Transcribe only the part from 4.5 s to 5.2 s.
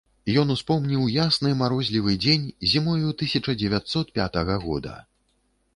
года.